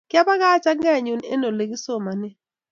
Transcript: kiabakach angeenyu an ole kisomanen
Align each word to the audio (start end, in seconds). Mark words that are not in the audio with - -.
kiabakach 0.09 0.65
angeenyu 0.71 1.13
an 1.33 1.43
ole 1.49 1.63
kisomanen 1.71 2.33